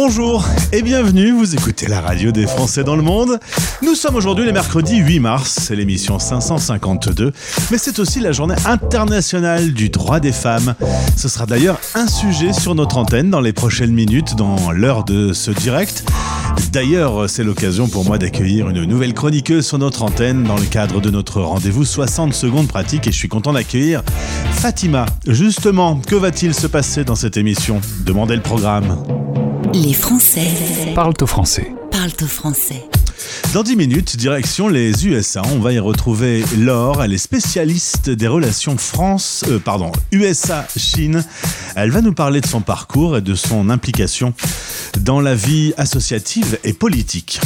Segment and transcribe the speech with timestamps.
[0.00, 3.40] Bonjour et bienvenue, vous écoutez la radio des Français dans le monde.
[3.82, 7.32] Nous sommes aujourd'hui le mercredi 8 mars, c'est l'émission 552,
[7.72, 10.76] mais c'est aussi la journée internationale du droit des femmes.
[11.16, 15.32] Ce sera d'ailleurs un sujet sur notre antenne dans les prochaines minutes, dans l'heure de
[15.32, 16.04] ce direct.
[16.70, 21.00] D'ailleurs, c'est l'occasion pour moi d'accueillir une nouvelle chroniqueuse sur notre antenne dans le cadre
[21.00, 24.04] de notre rendez-vous 60 secondes pratiques et je suis content d'accueillir
[24.52, 25.06] Fatima.
[25.26, 27.80] Justement, que va-t-il se passer dans cette émission?
[28.06, 28.96] Demandez le programme.
[29.80, 30.48] Les Français
[30.96, 31.72] Parlent au français.
[31.92, 32.84] parlent au français.
[33.54, 35.42] Dans 10 minutes, direction les USA.
[35.52, 37.04] On va y retrouver Laure.
[37.04, 41.24] Elle est spécialiste des relations France, euh, pardon, USA-Chine.
[41.76, 44.34] Elle va nous parler de son parcours et de son implication
[44.98, 47.40] dans la vie associative et politique.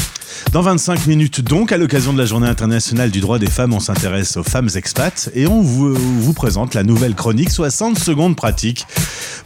[0.52, 3.80] Dans 25 minutes donc, à l'occasion de la journée internationale du droit des femmes, on
[3.80, 8.86] s'intéresse aux femmes expats et on vous, vous présente la nouvelle chronique 60 secondes pratiques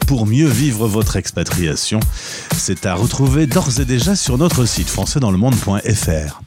[0.05, 1.99] pour mieux vivre votre expatriation.
[2.55, 6.41] C'est à retrouver d'ores et déjà sur notre site françaisdanslemonde.fr.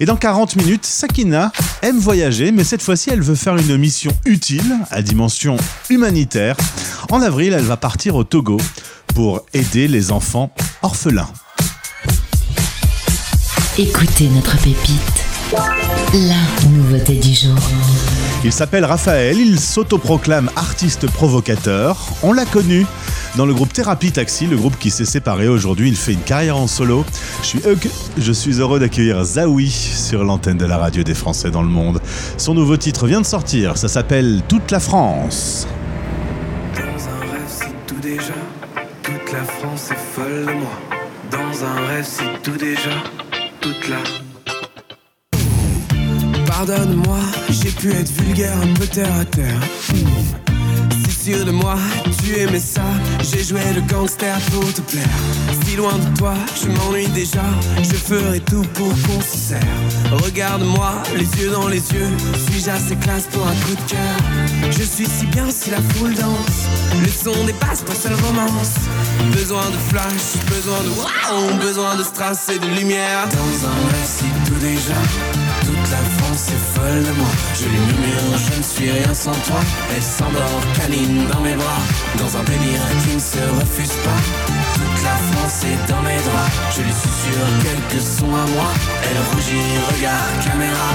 [0.00, 4.10] Et dans 40 minutes, Sakina aime voyager, mais cette fois-ci, elle veut faire une mission
[4.24, 5.56] utile à dimension
[5.88, 6.56] humanitaire.
[7.10, 8.58] En avril, elle va partir au Togo
[9.14, 11.28] pour aider les enfants orphelins.
[13.78, 15.24] Écoutez notre pépite.
[16.12, 17.56] La nouveauté du jour.
[18.44, 21.96] Il s'appelle Raphaël, il s'autoproclame artiste provocateur.
[22.22, 22.86] On l'a connu
[23.36, 25.88] dans le groupe Thérapie Taxi, le groupe qui s'est séparé aujourd'hui.
[25.88, 27.04] Il fait une carrière en solo.
[27.42, 27.78] Je suis, heureux-
[28.18, 32.00] je suis heureux d'accueillir Zawi sur l'antenne de la radio des Français dans le monde.
[32.36, 35.66] Son nouveau titre vient de sortir, ça s'appelle Toute la France.
[36.74, 38.34] Dans un rêve, c'est tout déjà.
[39.02, 40.78] Toute la France est folle de moi.
[41.30, 42.90] Dans un rêve, c'est tout déjà.
[46.46, 49.60] Pardonne-moi, j'ai pu être vulgaire, un peu terre à terre.
[51.32, 51.76] De moi,
[52.22, 52.82] tu aimais ça.
[53.22, 55.08] J'ai joué le gangster pour te plaire.
[55.64, 57.42] Si loin de toi, je m'ennuie déjà.
[57.78, 59.60] Je ferai tout pour qu'on se serre.
[60.12, 62.10] Regarde-moi, les yeux dans les yeux.
[62.46, 64.70] Suis-je assez classe pour un coup de cœur?
[64.70, 66.68] Je suis si bien si la foule danse.
[67.00, 68.74] Le son dépasse ton seule romance.
[69.32, 73.26] Besoin de flash, besoin de wow, besoin de strass et de lumière.
[73.30, 75.00] Dans un récit tout déjà.
[75.84, 77.28] Toute la France est folle de moi.
[77.54, 79.60] Je les murmure, je ne suis rien sans toi.
[79.94, 81.82] Elle s'endort, câline dans mes bras.
[82.18, 84.20] Dans un délire qui ne se refuse pas.
[84.74, 86.52] Toute la France est dans mes draps.
[86.74, 88.72] Je lui susurre quelques sons à moi.
[89.02, 90.90] Elle rougit, regarde caméra.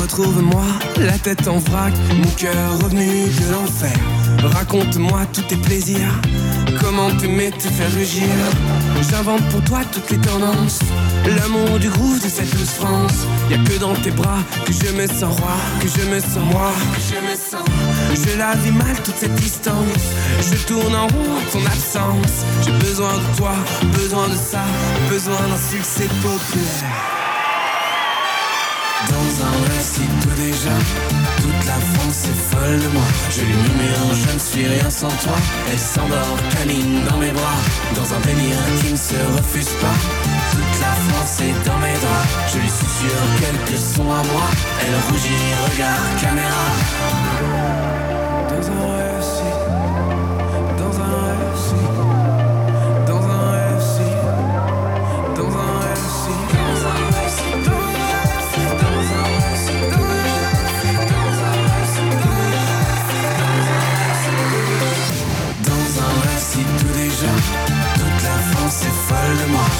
[0.00, 0.64] Retrouve-moi,
[0.98, 3.96] la tête en vrac, mon cœur revenu de l'enfer.
[4.42, 6.20] Raconte-moi tous tes plaisirs,
[6.80, 8.28] comment t'aimer te faire rugir.
[9.10, 10.80] J'invente pour toi toutes les tendances,
[11.30, 13.26] l'amour du groove de cette douce France.
[13.50, 16.72] Y'a que dans tes bras que je me sens roi, que je me sens moi,
[16.94, 17.68] que je me sens.
[18.14, 20.04] Je la vis mal toute cette distance,
[20.40, 22.44] je tourne en rond ton absence.
[22.64, 23.54] J'ai besoin de toi,
[23.92, 24.64] besoin de ça,
[25.10, 27.22] besoin d'un succès populaire.
[29.08, 30.70] Dans un récit tout déjà
[31.38, 35.36] Toute la France est folle de moi Je murmure, je ne suis rien sans toi
[35.72, 37.58] Elle s'endort, câline dans mes bras
[37.96, 40.41] Dans un délire qui ne se refuse pas
[40.82, 44.46] La France est dans mes draps Je lui susurre quelques sons à moi
[44.80, 46.66] Elle rougit, regarde caméra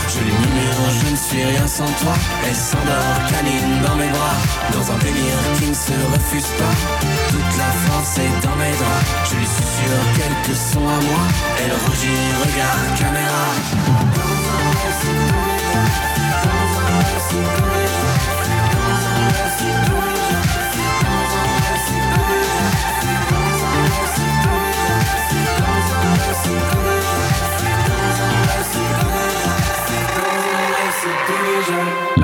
[0.09, 2.15] Je lui murmure, je ne suis rien sans toi
[2.47, 4.37] Elle s'endort, câline dans mes bras
[4.73, 6.75] Dans un délire qui ne se refuse pas
[7.31, 11.23] Toute la France est dans mes draps Je lui susurre quelques sons à moi
[11.59, 13.47] Elle rougit, regarde caméra
[14.15, 14.33] Dans
[19.99, 20.12] un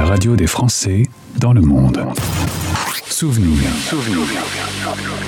[0.09, 1.03] radio des Français
[1.37, 2.03] dans le monde.
[3.11, 3.59] Souvenir.
[3.93, 5.28] In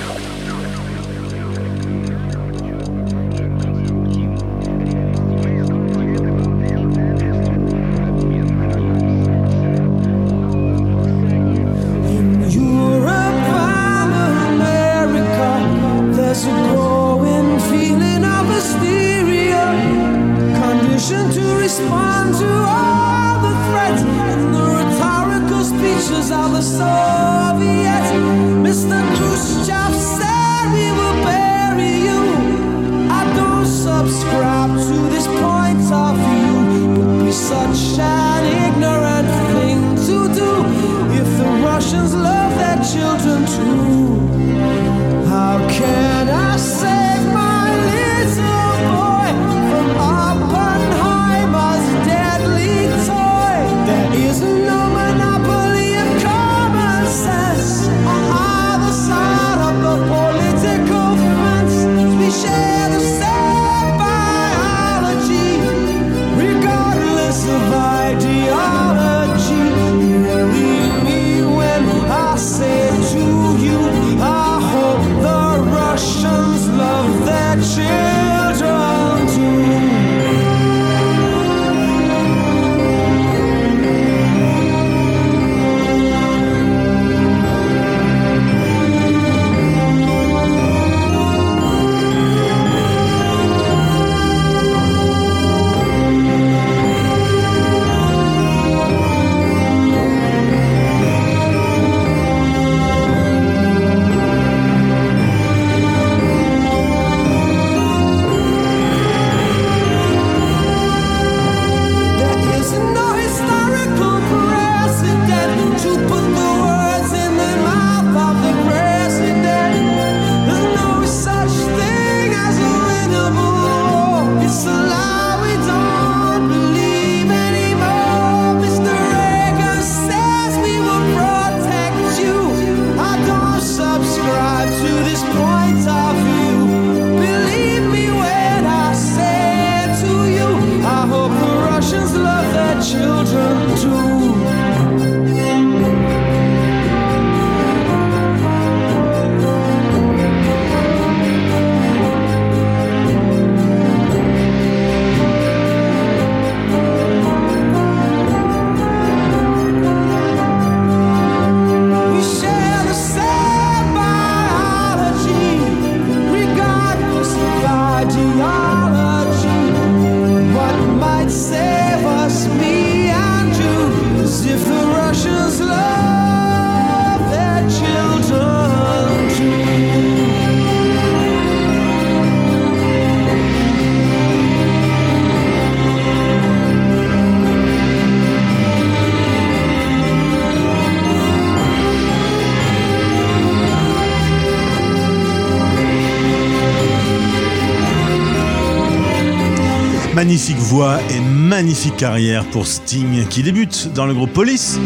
[200.41, 204.79] Magnifique voix et magnifique carrière pour Sting qui débute dans le groupe Police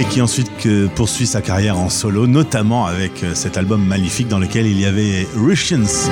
[0.00, 0.50] et qui ensuite
[0.94, 4.86] poursuit sa carrière en solo, notamment avec euh, cet album magnifique dans lequel il y
[4.86, 6.08] avait Russians.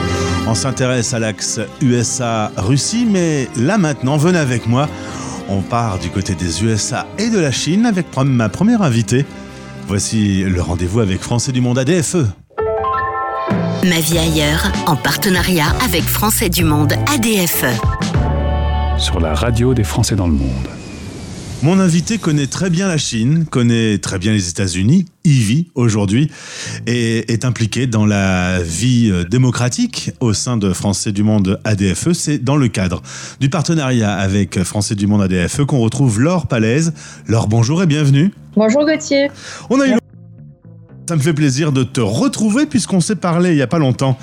[0.46, 4.90] On s'intéresse à l'axe USA-Russie, mais là maintenant, venez avec moi.
[5.48, 9.24] On part du côté des USA et de la Chine avec ma première invitée.
[9.88, 12.26] Voici le rendez-vous avec Français du Monde ADFE.
[13.84, 17.91] Ma vie ailleurs, en partenariat avec Français du Monde ADFE.
[19.02, 20.68] Sur la radio des Français dans le monde.
[21.64, 26.30] Mon invité connaît très bien la Chine, connaît très bien les États-Unis, y vit aujourd'hui
[26.86, 32.12] et est impliqué dans la vie euh, démocratique au sein de Français du Monde ADFE.
[32.12, 33.02] C'est dans le cadre
[33.40, 36.92] du partenariat avec Français du Monde ADFE qu'on retrouve Laure Palaise.
[37.26, 38.32] Laure, bonjour et bienvenue.
[38.54, 39.32] Bonjour Gauthier.
[39.68, 40.01] On a eu
[41.08, 44.16] ça me fait plaisir de te retrouver puisqu'on s'est parlé il n'y a pas longtemps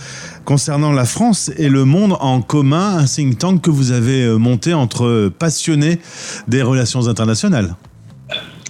[0.45, 4.37] concernant la France et le monde en commun, un think tank que vous avez euh,
[4.37, 5.99] monté entre passionnés
[6.47, 7.75] des relations internationales.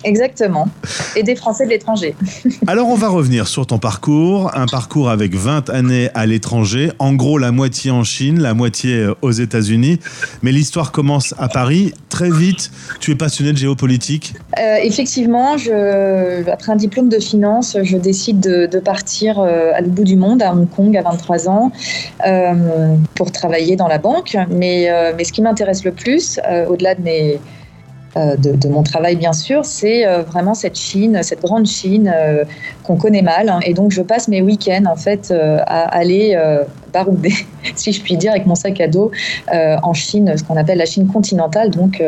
[0.04, 0.68] Exactement.
[1.16, 2.16] Et des Français de l'étranger.
[2.68, 7.14] Alors on va revenir sur ton parcours, un parcours avec 20 années à l'étranger, en
[7.14, 10.00] gros la moitié en Chine, la moitié euh, aux États-Unis,
[10.42, 11.94] mais l'histoire commence à Paris.
[12.08, 17.78] Très vite, tu es passionné de géopolitique euh, Effectivement, je, après un diplôme de finance,
[17.82, 21.50] je décide de, partir euh, à l'autre bout du monde, à Hong Kong, à 23
[21.50, 21.72] ans,
[23.16, 24.38] pour travailler dans la banque.
[24.50, 26.40] Mais, mais ce qui m'intéresse le plus,
[26.70, 27.40] au-delà de mes
[28.18, 32.44] euh, de, mon travail, bien sûr, c'est euh, vraiment cette Chine, cette grande Chine euh,
[32.84, 33.50] qu'on connaît mal.
[33.50, 33.60] Hein.
[33.64, 36.38] et donc, je passe mes week-ends, en fait, à aller
[36.92, 37.34] barouder,
[37.76, 39.12] si je puis dire, avec mon sac à dos
[39.52, 42.04] en Chine, ce qu'on appelle la Chine continentale, donc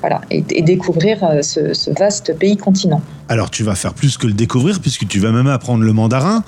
[0.00, 3.00] voilà, et, découvrir ce, vaste pays continent.
[3.28, 6.42] Alors tu vas faire plus que le découvrir puisque tu vas même apprendre le mandarin.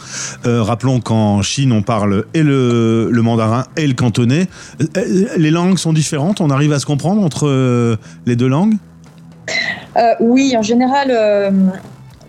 [0.45, 4.47] rappelons qu'en Chine on parle et le, le, mandarin et le cantonais.
[5.37, 8.77] Les langues sont différentes, on arrive à se comprendre entre les deux langues?
[9.97, 11.51] Euh, oui, en général, euh,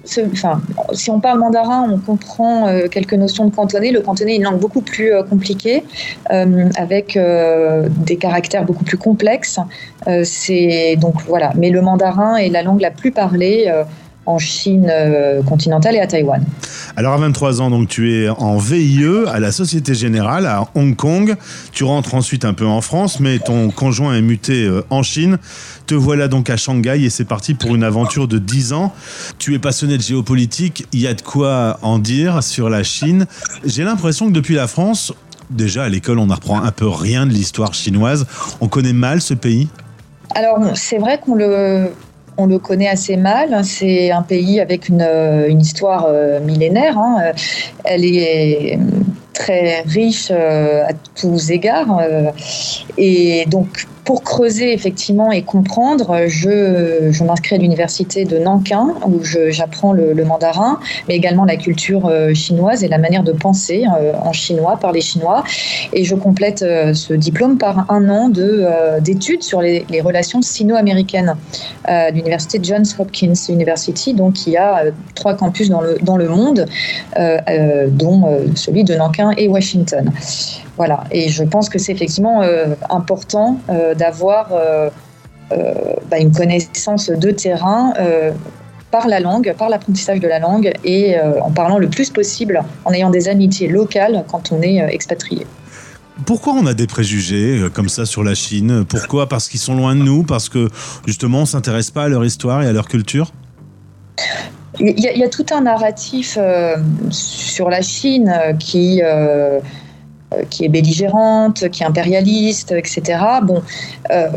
[0.04, 3.92] si on parle mandarin, on comprend euh, quelques notions de cantonais.
[3.92, 5.84] Le cantonais est une langue beaucoup plus compliquée,
[6.30, 9.60] avec des caractères beaucoup plus complexes.
[10.06, 11.54] donc voilà.
[11.56, 13.72] Mais le mandarin est la langue la plus parlée
[14.26, 14.92] en Chine
[15.46, 16.44] continentale et à Taïwan.
[16.96, 20.96] Alors à 23 ans, donc tu es en VIE à la Société Générale à Hong
[20.96, 21.36] Kong.
[21.72, 25.38] Tu rentres ensuite un peu en France, mais ton conjoint est muté en Chine.
[25.88, 28.94] Te voilà donc à Shanghai et c'est parti pour une aventure de 10 ans.
[29.40, 33.26] Tu es passionné de géopolitique, il y a de quoi en dire sur la Chine.
[33.66, 35.14] J'ai l'impression que depuis la France,
[35.50, 38.26] déjà à l'école on apprend un peu rien de l'histoire chinoise.
[38.62, 39.68] On connaît mal ce pays?
[40.36, 41.90] Alors c'est vrai qu'on le,
[42.38, 43.64] on le connaît assez mal.
[43.64, 45.08] C'est un pays avec une,
[45.48, 46.98] une histoire euh, millénaire.
[46.98, 47.32] Hein.
[47.84, 48.80] Elle est
[49.34, 52.00] très riche euh, à tous égards.
[52.00, 52.32] Euh,
[52.98, 59.24] et donc, pour creuser effectivement et comprendre, je, je m'inscris à l'université de Nankin où
[59.24, 64.14] j'apprends le, mandarin, mais également la culture euh, chinoise et la manière de penser euh,
[64.22, 65.44] en chinois par les Chinois.
[65.92, 68.66] Et je complète euh, ce diplôme par un an de,
[69.02, 71.36] d'études sur les, relations sino-américaines
[71.86, 76.66] à l'université Johns Hopkins University, donc qui a trois campus dans le, dans le monde,
[77.90, 80.12] dont celui de Nankin et Washington.
[80.76, 84.90] Voilà, et je pense que c'est effectivement euh, important euh, d'avoir euh,
[86.10, 87.94] bah, une connaissance de terrain
[88.92, 92.92] par la langue, par l'apprentissage de la langue et en parlant le plus possible, en
[92.92, 95.48] ayant des amitiés locales quand on est expatrié.
[96.26, 98.86] Pourquoi on a des préjugés comme ça sur la Chine?
[98.88, 99.28] Pourquoi?
[99.28, 100.24] Parce qu'ils sont loin de nous?
[100.24, 100.70] Parce que
[101.08, 103.32] justement on s'intéresse pas à leur histoire et à leur culture?
[104.80, 106.38] Il y, a, tout un narratif
[107.12, 109.60] sur la Chine qui, euh,
[110.50, 113.20] qui est belligérante, qui est impérialiste, etc.
[113.44, 113.62] Bon,
[114.12, 114.28] euh,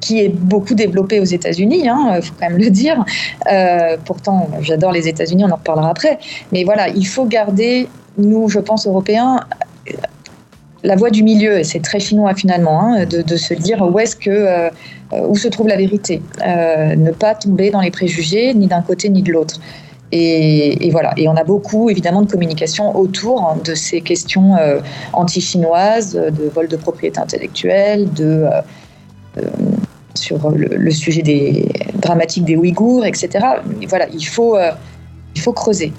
[0.00, 3.04] qui est beaucoup développé aux États-Unis, il hein, faut quand même le dire.
[3.52, 6.18] Euh, pourtant, j'adore les États-Unis, on en reparlera après.
[6.52, 9.40] Mais voilà, il faut garder, nous, je pense, Européens,
[10.82, 14.16] la voie du milieu, et c'est très chinois finalement, hein, de, se dire où est-ce
[14.16, 14.70] que
[15.12, 19.20] où se trouve la vérité, ne pas tomber dans les préjugés ni d'un côté ni
[19.20, 19.60] de l'autre.
[20.12, 21.12] Et, voilà.
[21.16, 24.80] Et on a beaucoup, évidemment, de communication autour de ces questions euh,
[25.12, 28.60] anti-chinoises, de vol de propriété intellectuelle, de, euh,
[29.38, 29.42] euh,
[30.14, 33.46] sur le, sujet des, dramatique des Ouïghours, etc.
[33.88, 34.58] voilà, il faut,
[35.36, 35.92] il faut creuser.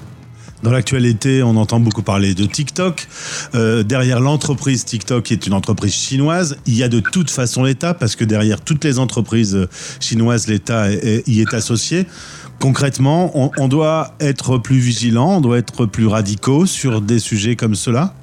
[0.62, 3.08] Dans l'actualité, on entend beaucoup parler de TikTok.
[3.54, 7.94] derrière l'entreprise TikTok, qui est une entreprise chinoise, il y a de toute façon l'État,
[7.94, 9.66] parce que derrière toutes les entreprises
[9.98, 12.06] chinoises, l'État y est associé.
[12.62, 17.74] Concrètement, on, doit être plus vigilant, on doit être plus radicaux sur des sujets comme
[17.74, 18.14] cela?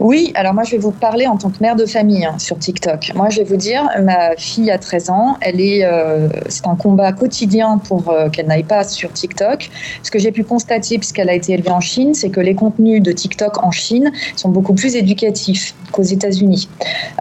[0.00, 2.58] Oui, alors moi je vais vous parler en tant que mère de famille hein, sur
[2.58, 3.12] TikTok.
[3.14, 6.74] Moi je vais vous dire, ma fille a 13 ans, elle est, euh, c'est un
[6.76, 9.70] combat quotidien pour euh, qu'elle n'aille pas sur TikTok.
[10.02, 13.02] Ce que j'ai pu constater, puisqu'elle a été élevée en Chine, c'est que les contenus
[13.02, 16.68] de TikTok en Chine sont beaucoup plus éducatifs qu'aux États-Unis.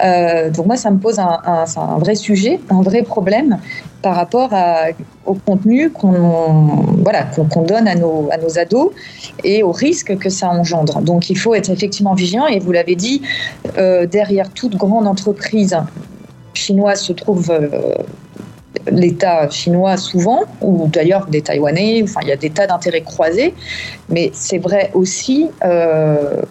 [0.04, 3.60] Euh, donc moi ça me pose un, vrai sujet, un vrai problème
[4.02, 4.50] par rapport
[5.28, 7.28] au contenu qu'on voilà,
[7.68, 8.92] donne à nos, à nos ados
[9.44, 11.02] et aux risques que ça engendre.
[11.02, 13.22] Donc il faut être effectivement vigilant et vous l'avez dit,
[13.78, 15.78] euh, derrière toute grande entreprise
[16.54, 17.96] chinoise se trouve euh,
[18.90, 23.54] l'État chinois souvent, ou d'ailleurs des Taïwanais, enfin il y a des tas d'intérêts croisés,
[24.10, 26.42] mais c'est vrai aussi euh,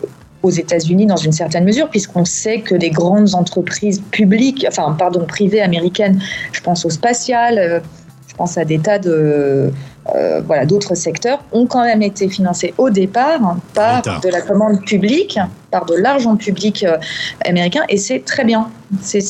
[0.42, 5.24] aux États-Unis dans une certaine mesure, puisqu'on sait que les grandes entreprises publiques, enfin pardon,
[5.26, 6.20] privées américaines,
[6.52, 7.82] je pense au spatial,
[8.26, 9.70] je pense à des tas de
[10.14, 14.84] euh, voilà d'autres secteurs, ont quand même été financés au départ par de la commande
[14.84, 15.38] publique,
[15.70, 16.96] par de l'argent public euh,
[17.44, 18.68] américain, et c'est très bien.
[19.02, 19.22] C'est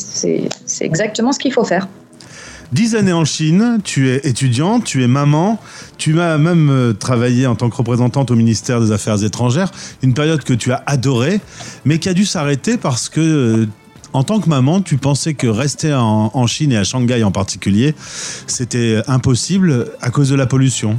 [0.81, 1.89] exactement ce qu'il faut faire.
[2.73, 5.59] Dix années en Chine, tu es étudiante, tu es maman,
[5.99, 9.73] tu as même euh, travaillé en tant que représentante au ministère des Affaires étrangères,
[10.03, 11.41] une période que tu as adorée,
[11.85, 13.67] mais qui a dû s'arrêter parce que
[14.12, 17.95] en tant que maman, tu pensais que rester en, Chine et à Shanghai en particulier,
[18.47, 20.99] c'était impossible à cause de la pollution.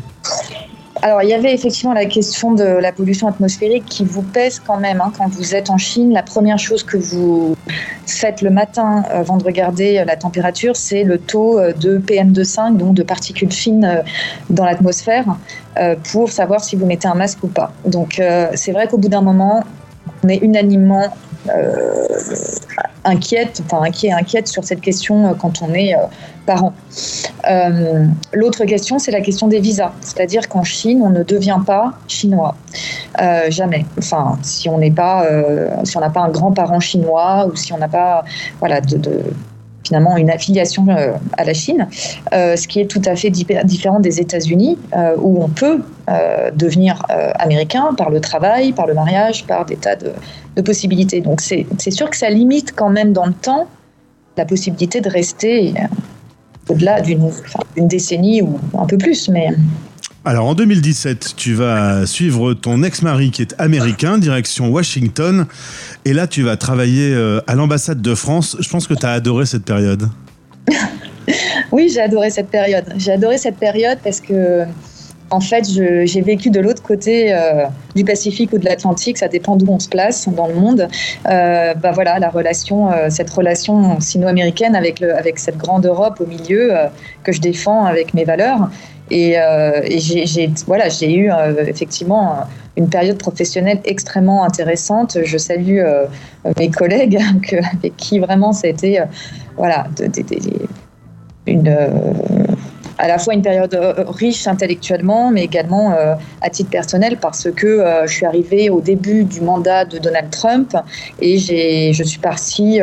[1.04, 4.80] Alors, il y avait effectivement la question de la pollution atmosphérique qui vous pèse quand
[4.80, 5.02] même.
[5.02, 7.56] Hein, quand vous êtes en Chine, la première chose que vous
[8.06, 12.78] faites le matin euh, avant de regarder la température, c'est le taux euh, de PM2,5,
[12.78, 14.02] donc de particules fines euh,
[14.52, 15.26] dans l'atmosphère,
[15.78, 17.72] euh, pour savoir si vous mettez un masque ou pas.
[17.86, 19.64] Donc, euh, c'est vrai qu'au bout d'un moment,
[20.24, 21.31] on est unanimement euh,
[23.04, 26.00] inquiète, enfin inquiet, inquiète sur cette question euh, quand on est euh,
[26.46, 26.74] parent.
[27.50, 29.92] Euh, L'autre question, c'est la question des visas.
[30.02, 32.56] C'est-à-dire qu'en Chine, on ne devient pas chinois.
[33.22, 33.86] Euh, jamais.
[33.98, 37.74] Enfin, si on n'est pas, euh, si on n'a pas un grand-parent chinois ou si
[37.74, 38.24] on n'a pas,
[38.60, 39.24] voilà, de
[39.84, 41.88] finalement une affiliation euh, à la Chine,
[42.34, 45.82] euh, ce qui est tout à fait différent des États-Unis, euh, où on peut
[46.54, 50.12] devenir américain par le travail, par le mariage, par des tas de,
[50.62, 51.22] possibilités.
[51.22, 53.68] Donc c'est sûr que ça limite quand même dans le temps
[54.36, 55.74] la possibilité de rester
[56.68, 57.32] au-delà d'une
[57.78, 59.30] décennie ou un peu plus.
[59.30, 59.52] Mais
[60.24, 65.48] Alors en 2017, tu vas suivre ton ex-mari qui est américain, direction Washington.
[66.06, 68.56] Et là, tu vas travailler euh, à l'ambassade de France.
[68.60, 70.10] Je pense que tu as adoré cette période.
[71.72, 72.86] oui, j'ai adoré cette période.
[72.98, 74.66] J'ai adoré cette période parce que,
[75.32, 79.18] en fait, j'ai vécu de l'autre côté euh, du Pacifique ou de l'Atlantique.
[79.18, 80.88] Ça dépend d'où on se place dans le monde.
[81.30, 86.26] Euh, bah voilà, la relation, euh, cette relation sino-américaine avec, avec cette grande Europe au
[86.26, 86.88] milieu euh,
[87.24, 88.70] que je défends avec mes valeurs.
[89.12, 92.38] Et, euh, et j'ai voilà, eu euh, effectivement
[92.78, 95.18] une période professionnelle extrêmement intéressante.
[95.24, 96.06] Je salue euh,
[96.58, 99.06] mes collègues que, avec qui vraiment ça a été euh,
[99.58, 100.68] voilà, de, de, de,
[101.46, 101.76] une,
[103.02, 107.50] à la fois une période euh, riche intellectuellement, mais également euh, à titre personnel parce
[107.52, 110.78] que euh, je suis arrivée au début du mandat de Donald Trump
[111.20, 112.80] et je suis partie,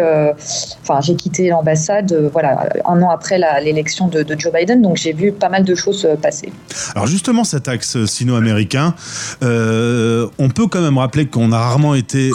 [0.82, 5.30] enfin j'ai quitté l'ambassade, voilà, un an après l'élection de, Joe Biden, donc j'ai vu
[5.32, 6.52] pas mal de choses passer.
[6.94, 8.94] Alors justement, cet axe sino-américain,
[9.42, 12.32] on peut quand même rappeler qu'on a rarement été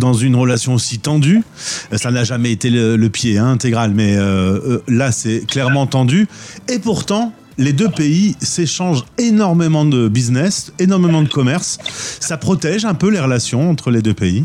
[0.00, 1.42] dans une relation aussi tendue.
[1.92, 6.26] Ça n'a jamais été le, pied hein, intégral, mais euh, là, c'est clairement tendu.
[6.68, 11.78] Et pourtant, les deux pays s'échangent énormément de business, énormément de commerce.
[12.18, 14.44] Ça protège un peu les relations entre les deux pays?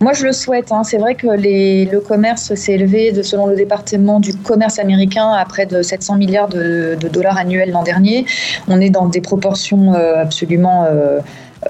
[0.00, 0.72] Moi, je le souhaite.
[0.72, 0.82] Hein.
[0.82, 5.64] C'est vrai que le commerce s'est élevé, selon le département du commerce américain, à près
[5.64, 8.26] de 700 milliards de, dollars annuels l'an dernier.
[8.66, 11.20] On est dans des proportions euh, absolument euh,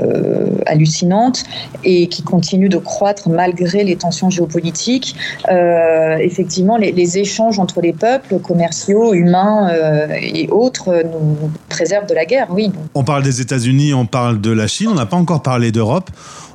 [0.00, 1.44] euh, hallucinante
[1.84, 5.16] et qui continue de croître malgré les tensions géopolitiques.
[5.50, 12.06] Euh, effectivement, les, les, échanges entre les peuples, commerciaux, humains euh, et autres, nous, préservent
[12.06, 12.72] de la guerre, oui.
[12.94, 16.10] On parle des États-Unis, on parle de la Chine, on n'a pas encore parlé d'Europe.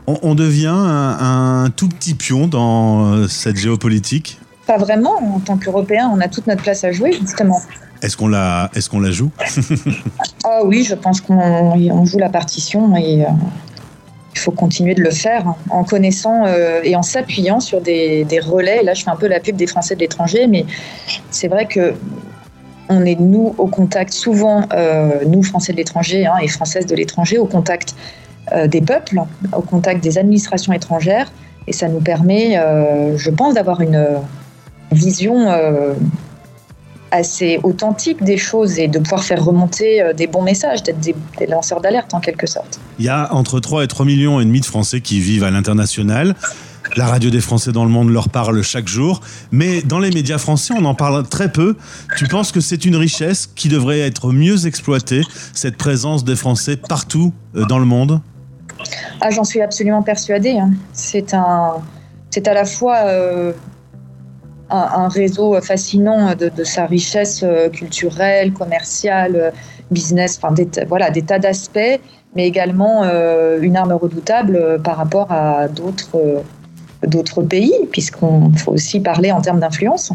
[0.08, 4.40] On, on, devient un, un tout petit pion dans cette géopolitique?
[4.66, 5.18] Pas vraiment.
[5.36, 7.62] En tant qu'Européens, on a toute notre place à jouer, justement.
[8.02, 9.32] Est-ce qu'on la, qu'on la joue
[10.44, 13.30] Ah oui, je pense qu'on joue la partition et euh,
[14.36, 18.84] il faut continuer de le faire en connaissant euh, et en s'appuyant sur des, relais.
[18.84, 20.66] Là, je fais un peu la pub des Français de l'étranger, mais
[21.32, 21.96] c'est vrai que
[22.90, 26.96] on est nous au contact souvent, euh, nous Français de l'étranger hein, et Françaises de
[26.96, 27.96] l'étranger, au contact
[28.68, 29.20] des peuples,
[29.54, 31.30] au contact des administrations étrangères,
[31.68, 32.58] et ça nous permet,
[33.18, 34.08] je pense, d'avoir une
[34.94, 35.52] vision
[37.12, 41.16] assez authentique des choses et de pouvoir faire remonter euh, des bons messages, d'être des,
[41.38, 42.80] des lanceurs d'alerte en quelque sorte.
[43.00, 45.52] Il y a entre 3 et 3 millions et demi de Français qui vivent à
[45.52, 46.36] l'international.
[46.96, 49.20] La radio des Français dans le monde leur parle chaque jour,
[49.52, 51.76] mais dans les médias français, on en parle très peu.
[52.18, 55.22] Tu penses que c'est une richesse qui devrait être mieux exploitée,
[55.54, 58.22] cette présence des Français partout euh, dans le monde?
[59.20, 60.58] Ah, j'en suis absolument persuadée.
[60.58, 60.72] hein.
[60.94, 61.74] C'est un,
[62.30, 63.52] c'est à la fois euh,
[64.70, 69.52] un, réseau fascinant de, sa richesse euh, culturelle, commerciale, euh,
[69.92, 72.00] business, enfin des, voilà, des tas d'aspects,
[72.36, 79.32] mais également euh, une arme redoutable par rapport à d'autres pays, puisqu'on faut aussi parler
[79.32, 80.12] en termes d'influence.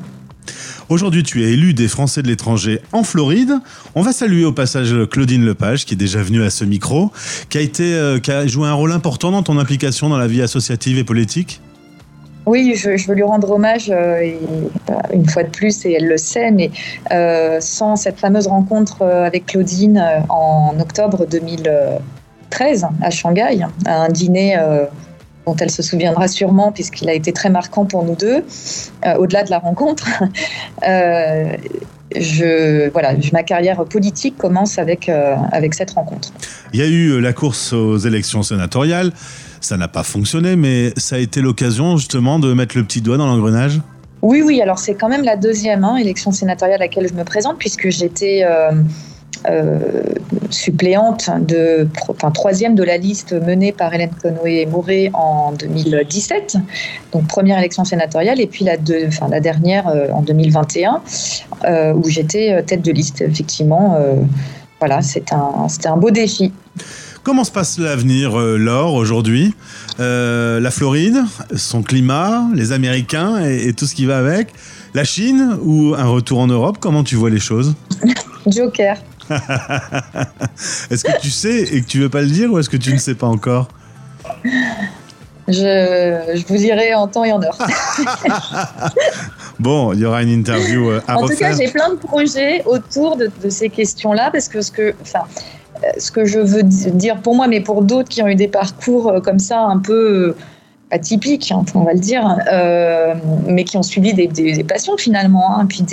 [0.89, 3.53] Aujourd'hui, tu es élu des Français de l'étranger en Floride.
[3.95, 7.13] On va saluer au passage Claudine Lepage, qui est déjà venue à ce micro,
[7.49, 11.63] qui a joué un rôle important dans ton implication dans la vie associative et politique.
[12.47, 14.33] Oui, je, veux lui rendre hommage euh,
[15.13, 16.71] une fois de plus, et elle le sait, mais
[17.13, 24.09] euh, sans cette fameuse rencontre euh, avec Claudine en octobre 2013 à Shanghai, à un
[24.09, 24.57] dîner
[25.47, 28.45] dont elle se souviendra sûrement puisqu'il a été très marquant pour nous deux,
[29.19, 30.09] au-delà de la rencontre.
[32.93, 35.11] voilà, ma carrière politique commence avec,
[35.73, 36.33] cette rencontre.
[36.73, 39.13] Il y a eu la course aux élections sénatoriales.
[39.63, 43.17] Ça n'a pas fonctionné, mais ça a été l'occasion justement de mettre le petit doigt
[43.17, 43.81] dans l'engrenage.
[44.21, 47.25] Oui, oui, alors c'est quand même la deuxième hein, élection sénatoriale à laquelle je me
[47.25, 48.73] présente, puisque j'étais euh,
[49.49, 49.79] euh,
[50.51, 56.59] suppléante de, enfin, troisième de la liste menée par Hélène Conway-Mouret en 2017,
[57.13, 58.75] donc première élection sénatoriale, et puis la,
[59.09, 61.03] enfin, la dernière euh, en 2021,
[61.65, 63.99] euh, où j'étais tête de liste, effectivement.
[64.79, 66.53] voilà, c'était un, un beau défi.
[67.23, 69.55] Comment se passe l'avenir, euh, Laure, aujourd'hui?
[70.01, 71.19] Euh, La Floride,
[71.55, 74.49] son climat, les Américains et, et tout ce qui va avec.
[74.93, 76.79] La Chine ou un retour en Europe?
[76.81, 77.75] Comment tu vois les choses?
[78.47, 78.97] Joker.
[80.91, 82.93] Est-ce que tu sais et que tu veux pas le dire ou est-ce que tu
[82.93, 83.69] ne sais pas encore?
[85.47, 87.57] Je, je vous dirai en temps et en heure.
[89.61, 92.65] Bon, il y aura une interview euh, à En tout cas, j'ai plein de projets
[92.65, 95.21] autour de, de ces questions-là parce que ce que, enfin,
[95.99, 98.49] ce que je veux di- dire pour moi, mais pour d'autres qui ont eu des
[98.49, 100.37] parcours euh, comme ça un peu euh,
[100.91, 103.15] atypiques, hein, on va le dire, euh,
[103.47, 105.59] mais qui ont suivi des, passions finalement.
[105.59, 105.85] hein, puis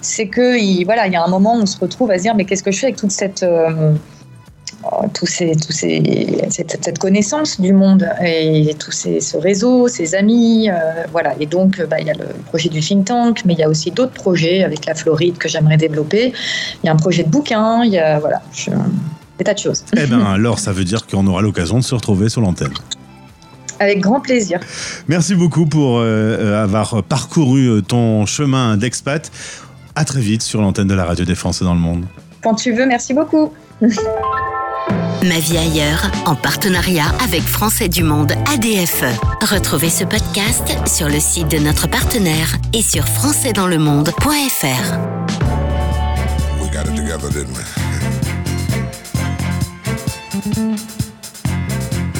[0.00, 2.22] c'est que il, voilà, il y a un moment où on se retrouve à se
[2.22, 3.44] dire mais qu'est-ce que je fais avec toute cette
[5.12, 6.02] tous ces, tous ces,
[6.50, 10.74] cette, cette connaissance du monde et tout ces, ce réseau, ces amis, euh,
[11.12, 11.34] voilà.
[11.40, 13.62] Et donc, euh, bah, il y a le projet du think tank, mais il y
[13.62, 16.32] a aussi d'autres projets avec la Floride que j'aimerais développer.
[16.82, 18.70] Il y a un projet de bouquin, il y a voilà, je-
[19.38, 19.84] des tas de choses.
[19.96, 22.72] Eh ben, alors, ça veut dire qu'on aura l'occasion de se retrouver sur l'antenne.
[23.80, 24.60] Avec grand plaisir.
[25.08, 29.30] Merci beaucoup pour euh, euh, avoir parcouru euh, ton chemin d'expat.
[29.96, 32.04] À très vite sur l'antenne de la radio des Français dans le monde.
[32.42, 33.52] Quand tu veux, merci beaucoup.
[35.22, 39.04] Ma vie ailleurs, en partenariat avec Français du Monde ADFE.
[39.50, 44.98] Retrouvez ce podcast sur le site de notre partenaire et sur françaisdanslemonde.fr.
[46.60, 47.64] We got it together, didn't we?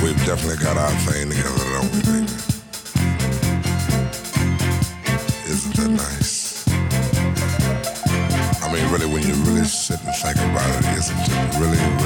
[0.03, 2.33] We've definitely got our thing together, don't we, baby?
[5.46, 6.64] Isn't that nice?
[8.62, 11.29] I mean, really, when you really sit and think about it, isn't it?
[11.59, 12.03] Really, really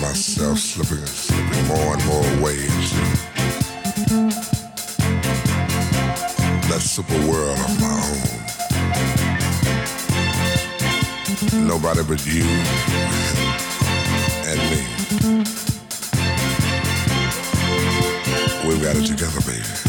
[0.00, 2.96] myself slipping, slipping more and more into
[6.68, 7.88] that super world of my
[11.52, 11.66] own.
[11.66, 12.44] Nobody but you
[14.46, 14.80] and me.
[18.68, 19.87] We've got it together, baby.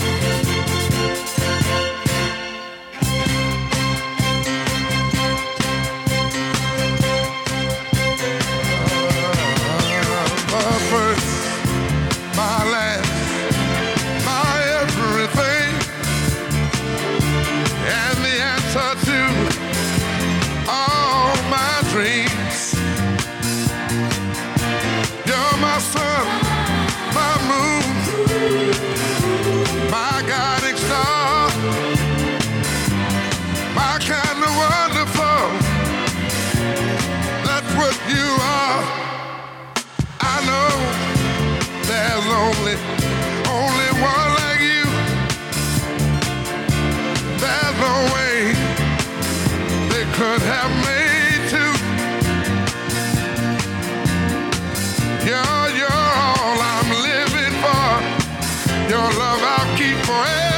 [58.90, 60.49] Your love I'll keep forever.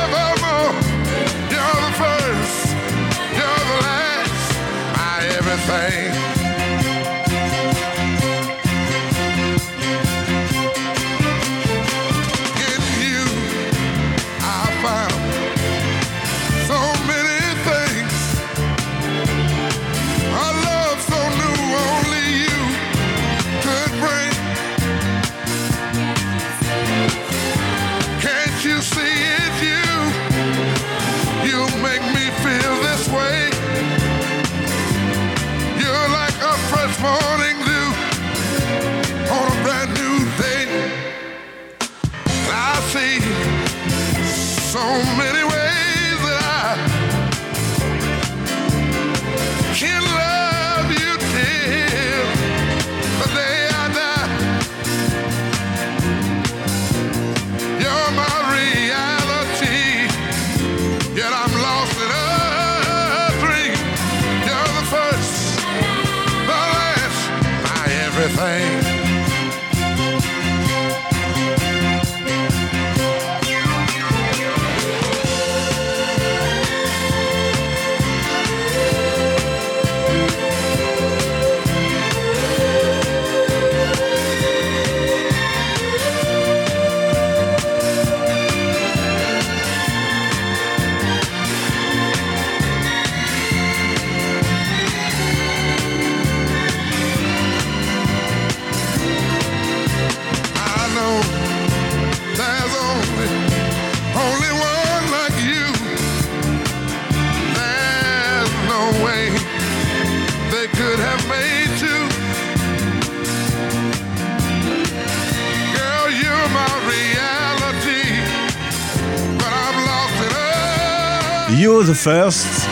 [122.01, 122.67] First,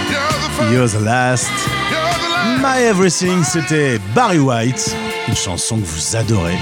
[0.72, 1.52] You're the last.
[2.62, 4.96] My Everything, c'était Barry White,
[5.28, 6.58] une chanson que vous adorez.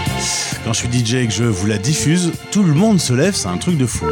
[0.66, 3.36] Quand je suis DJ et que je vous la diffuse, tout le monde se lève,
[3.36, 4.06] c'est un truc de fou.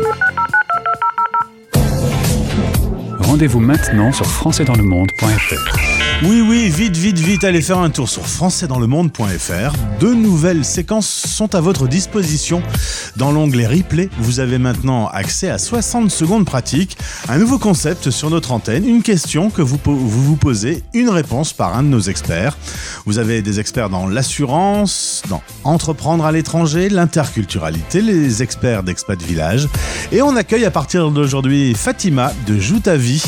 [3.20, 5.95] Rendez-vous maintenant sur françaisdanslemonde.fr.
[6.24, 9.74] Oui, oui, vite, vite, vite, allez faire un tour sur françaisdanslemonde.fr.
[10.00, 12.64] Deux nouvelles séquences sont à votre disposition.
[13.18, 16.98] Dans l'onglet replay, vous avez maintenant accès à 60 secondes pratiques,
[17.28, 21.76] un nouveau concept sur notre antenne, une question que vous vous, posez, une réponse par
[21.76, 22.58] un de nos experts.
[23.06, 29.68] Vous avez des experts dans l'assurance, dans entreprendre à l'étranger, l'interculturalité, les experts d'Expat Village.
[30.14, 33.22] Et on accueille à partir d'aujourd'hui Fatima de Joue ta vie.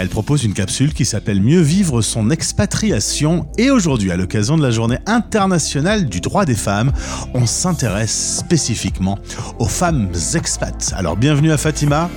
[0.00, 3.48] Elle propose une capsule qui s'appelle Mieux vivre son expatriation.
[3.58, 6.92] Et aujourd'hui, à l'occasion de la journée internationale du droit des femmes,
[7.34, 9.18] on s'intéresse spécifiquement
[9.58, 10.94] aux femmes expats.
[10.96, 12.08] Alors bienvenue à Fatima.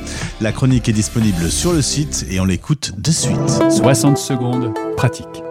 [0.42, 3.72] La chronique est disponible sur le site et on l'écoute de suite.
[3.72, 5.42] 60 secondes, pratique.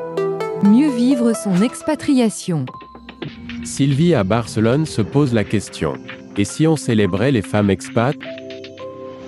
[0.63, 2.65] Mieux vivre son expatriation.
[3.65, 5.95] Sylvie à Barcelone se pose la question.
[6.37, 8.15] Et si on célébrait les femmes expats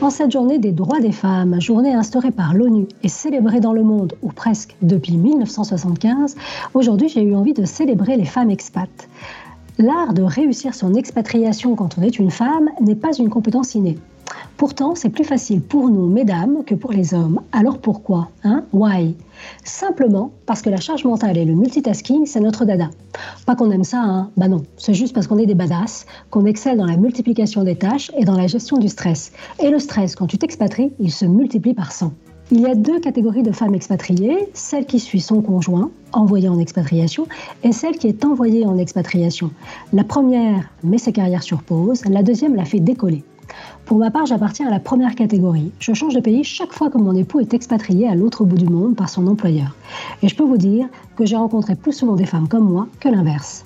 [0.03, 3.85] En cette journée des droits des femmes, journée instaurée par l'ONU et célébrée dans le
[3.85, 6.35] monde, ou presque depuis 1975,
[6.75, 9.09] aujourd'hui j'ai eu envie de célébrer les femmes expats.
[9.79, 13.97] L'art de réussir son expatriation quand on est une femme n'est pas une compétence innée.
[14.63, 17.41] Pourtant, c'est plus facile pour nous, mesdames, que pour les hommes.
[17.51, 18.63] Alors pourquoi Hein?
[18.73, 19.17] Why?
[19.65, 22.89] Simplement parce que la charge mentale et le multitasking, c'est notre dada.
[23.45, 26.47] Pas qu'on aime ça, hein Bah non, c'est juste parce qu'on est des badass, qu'on
[26.47, 29.33] excelle dans la multiplication des tâches et dans la gestion du stress.
[29.59, 32.13] Et le stress, quand tu t'expatries, il se multiplie par 100.
[32.53, 36.61] Il y a deux catégories de femmes expatriées, celle qui suit son conjoint, envoyée en
[36.61, 37.27] expatriation,
[37.65, 39.51] et celle qui est envoyée en expatriation.
[39.93, 43.25] La première met sa carrière sur pause, la deuxième la fait décoller.
[43.85, 45.73] Pour ma part, j'appartiens à la première catégorie.
[45.79, 48.69] Je change de pays chaque fois que mon époux est expatrié à l'autre bout du
[48.69, 49.77] monde par son employeur.
[50.23, 50.87] Et je peux vous dire
[51.17, 53.65] que j'ai rencontré plus souvent des femmes comme moi que l'inverse.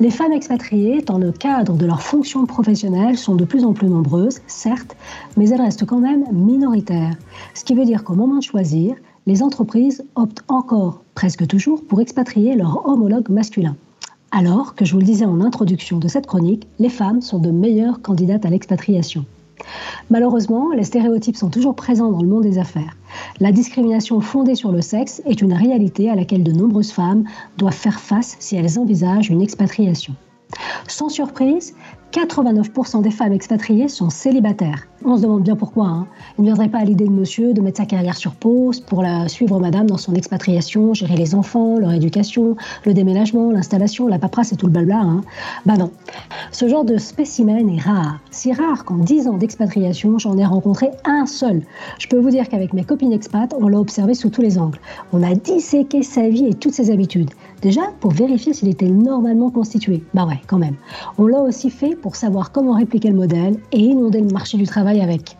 [0.00, 3.88] Les femmes expatriées, dans le cadre de leur fonction professionnelle, sont de plus en plus
[3.88, 4.96] nombreuses, certes,
[5.36, 7.14] mais elles restent quand même minoritaires.
[7.54, 12.00] Ce qui veut dire qu'au moment de choisir, les entreprises optent encore, presque toujours, pour
[12.00, 13.76] expatrier leur homologue masculin.
[14.36, 17.52] Alors que je vous le disais en introduction de cette chronique, les femmes sont de
[17.52, 19.24] meilleures candidates à l'expatriation.
[20.10, 22.96] Malheureusement, les stéréotypes sont toujours présents dans le monde des affaires.
[23.38, 27.22] La discrimination fondée sur le sexe est une réalité à laquelle de nombreuses femmes
[27.58, 30.16] doivent faire face si elles envisagent une expatriation.
[30.88, 31.76] Sans surprise,
[32.14, 34.86] 89% des femmes expatriées sont célibataires.
[35.04, 35.86] On se demande bien pourquoi.
[35.86, 36.06] Hein.
[36.38, 39.02] Il ne viendrait pas à l'idée de monsieur de mettre sa carrière sur pause pour
[39.02, 42.54] la suivre madame dans son expatriation, gérer les enfants, leur éducation,
[42.86, 45.00] le déménagement, l'installation, la paperasse et tout le blabla.
[45.00, 45.22] Hein.
[45.66, 45.90] Bah non.
[46.52, 48.20] Ce genre de spécimen est rare.
[48.30, 51.62] Si rare qu'en 10 ans d'expatriation, j'en ai rencontré un seul.
[51.98, 54.78] Je peux vous dire qu'avec mes copines expats, on l'a observé sous tous les angles.
[55.12, 57.30] On a disséqué sa vie et toutes ses habitudes.
[57.60, 60.04] Déjà, pour vérifier s'il était normalement constitué.
[60.12, 60.76] Bah ouais, quand même.
[61.16, 64.66] On l'a aussi fait pour savoir comment répliquer le modèle et inonder le marché du
[64.66, 65.38] travail avec.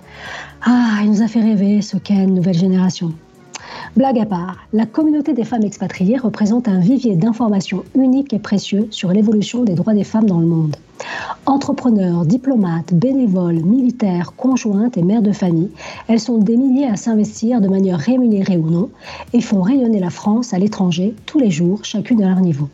[0.63, 3.13] Ah, il nous a fait rêver, ce Ken, nouvelle génération.
[3.99, 8.89] Blague à part, la communauté des femmes expatriées représente un vivier d'informations unique et précieux
[8.91, 10.77] sur l'évolution des droits des femmes dans le monde.
[11.45, 15.71] Entrepreneurs, diplomates, bénévoles, militaires, conjointes et mères de famille,
[16.09, 18.89] elles sont des milliers à s'investir de manière rémunérée ou non
[19.35, 22.71] et font rayonner la France à l'étranger tous les jours, chacune à leur niveau.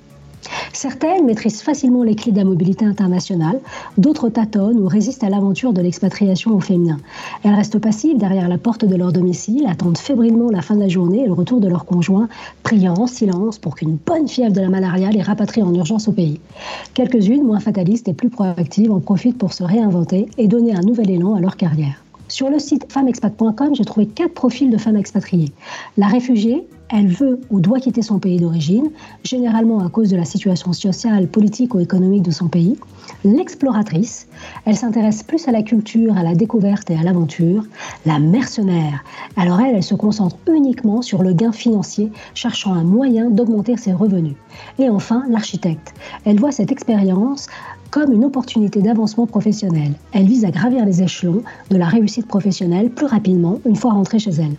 [0.72, 3.60] Certaines maîtrisent facilement les clés de la mobilité internationale,
[3.98, 6.98] d'autres tâtonnent ou résistent à l'aventure de l'expatriation au féminin.
[7.42, 10.88] Elles restent passives derrière la porte de leur domicile, attendent fébrilement la fin de la
[10.88, 12.28] journée et le retour de leur conjoint,
[12.62, 16.12] priant en silence pour qu'une bonne fièvre de la malaria les rapatrie en urgence au
[16.12, 16.40] pays.
[16.94, 21.10] Quelques-unes, moins fatalistes et plus proactives, en profitent pour se réinventer et donner un nouvel
[21.10, 22.02] élan à leur carrière.
[22.28, 25.52] Sur le site femmexpat.com, j'ai trouvé quatre profils de femmes expatriées.
[25.96, 28.90] La réfugiée, elle veut ou doit quitter son pays d'origine,
[29.22, 32.78] généralement à cause de la situation sociale, politique ou économique de son pays.
[33.24, 34.26] L'exploratrice,
[34.64, 37.64] elle s'intéresse plus à la culture, à la découverte et à l'aventure.
[38.06, 39.04] La mercenaire,
[39.36, 43.92] alors elle, elle se concentre uniquement sur le gain financier, cherchant un moyen d'augmenter ses
[43.92, 44.34] revenus.
[44.78, 47.46] Et enfin, l'architecte, elle voit cette expérience
[47.90, 49.92] comme une opportunité d'avancement professionnel.
[50.12, 54.18] Elle vise à gravir les échelons de la réussite professionnelle plus rapidement une fois rentrée
[54.18, 54.56] chez elle.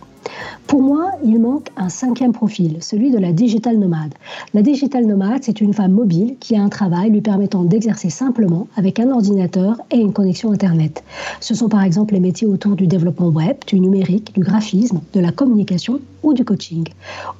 [0.66, 4.14] Pour moi, il manque un cinquième profil, celui de la digital nomade.
[4.54, 8.68] La digital nomade, c'est une femme mobile qui a un travail lui permettant d'exercer simplement
[8.76, 11.02] avec un ordinateur et une connexion Internet.
[11.40, 15.20] Ce sont par exemple les métiers autour du développement web, du numérique, du graphisme, de
[15.20, 16.88] la communication ou du coaching.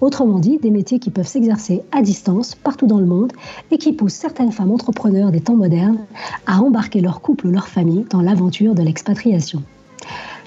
[0.00, 3.32] Autrement dit, des métiers qui peuvent s'exercer à distance partout dans le monde
[3.70, 5.98] et qui poussent certaines femmes entrepreneurs des temps modernes
[6.46, 9.62] à embarquer leur couple ou leur famille dans l'aventure de l'expatriation.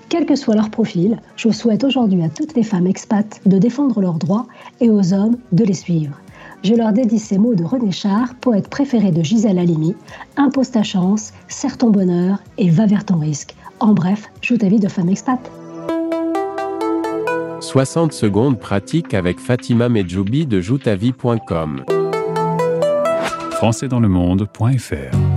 [0.10, 4.02] Quel que soit leur profil, je souhaite aujourd'hui à toutes les femmes expats de défendre
[4.02, 4.48] leurs droits
[4.80, 6.20] et aux hommes de les suivre.
[6.64, 9.96] Je leur dédie ces mots de René Char, poète préféré de Gisèle Halimi
[10.38, 13.56] Impose ta chance, serre ton bonheur et va vers ton risque.
[13.80, 15.40] En bref, joue ta vie de femme expat.
[17.60, 21.84] 60 secondes pratiques avec Fatima Medjoubi de joutavie.com.
[23.52, 25.35] françaisdanslemonde.fr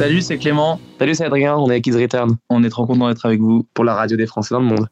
[0.00, 0.80] Salut, c'est Clément.
[0.98, 2.38] Salut, c'est Adrien, on est avec Kids Return.
[2.48, 4.88] On est trop content d'être avec vous pour la radio des Français dans le monde.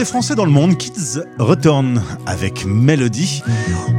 [0.00, 3.42] Des Français dans le monde, Kids Return avec Melody.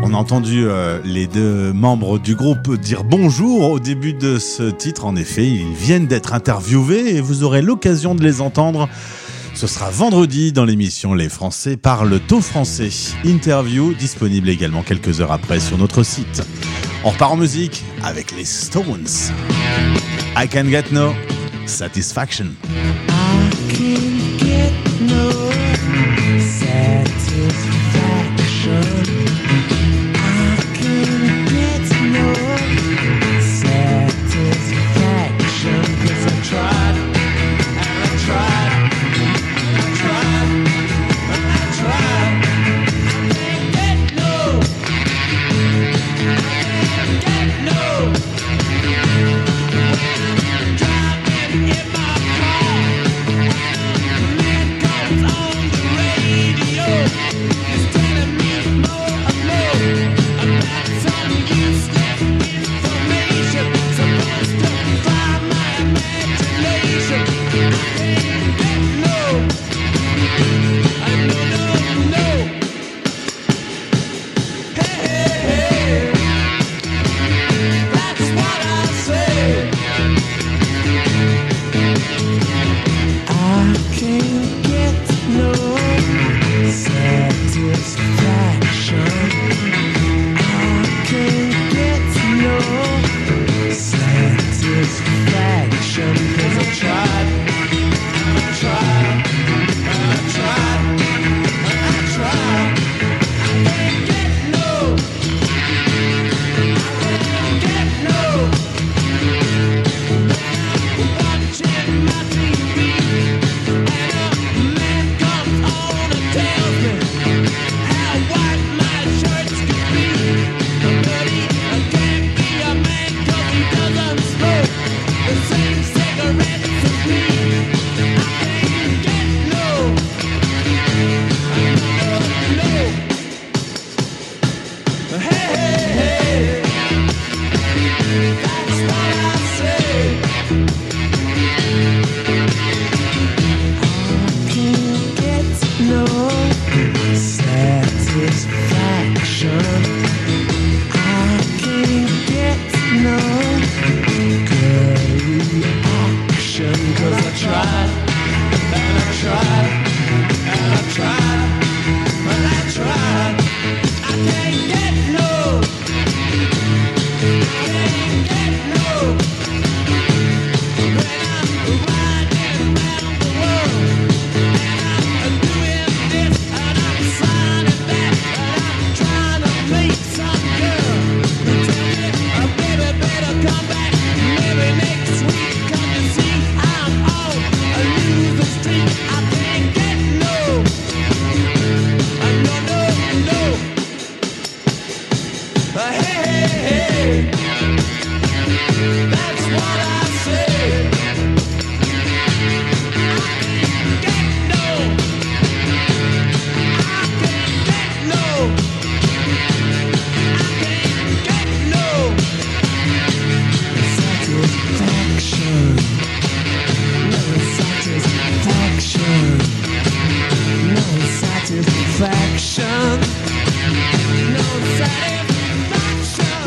[0.02, 4.72] On a entendu euh, les deux membres du groupe dire bonjour au début de ce
[4.72, 5.06] titre.
[5.06, 8.90] En effet, ils viennent d'être interviewés et vous aurez l'occasion de les entendre.
[9.54, 12.90] Ce sera vendredi dans l'émission Les Français parlent tôt français.
[13.24, 16.42] Interview disponible également quelques heures après sur notre site.
[17.04, 19.06] On repart en musique avec les Stones.
[20.36, 21.14] I can get no
[21.68, 22.48] satisfaction.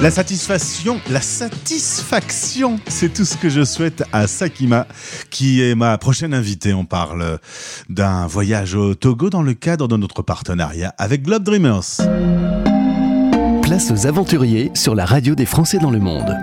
[0.05, 4.86] La satisfaction, la satisfaction, c'est tout ce que je souhaite à Sakima,
[5.30, 6.74] qui est ma prochaine invitée.
[6.74, 7.38] On parle
[7.88, 12.02] d'un voyage au Togo dans le cadre de notre partenariat avec Globe Dreamers.
[13.62, 16.36] Place aux aventuriers sur la radio des Français dans le monde.